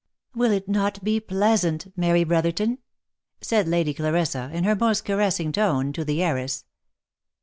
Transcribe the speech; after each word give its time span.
"Will 0.35 0.51
it 0.51 0.67
not 0.67 1.03
be 1.03 1.19
pleasant, 1.19 1.95
Mary 1.95 2.23
Brotherton?" 2.23 2.79
said 3.41 3.67
Lady 3.67 3.93
Clarissa, 3.93 4.49
in 4.51 4.63
her 4.63 4.75
most 4.75 5.05
caressing 5.05 5.51
tone, 5.51 5.93
to 5.93 6.03
the 6.03 6.23
heiress. 6.23 6.65